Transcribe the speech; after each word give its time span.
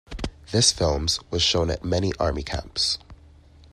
This 0.51 0.71
films 0.71 1.19
was 1.29 1.43
shown 1.43 1.69
at 1.69 1.85
many 1.85 2.11
Army 2.19 2.41
Camps. 2.41 2.97